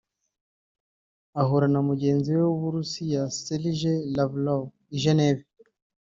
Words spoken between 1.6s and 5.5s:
na mugenziwe w’Uburusiya Sergei Lavlov i Geneve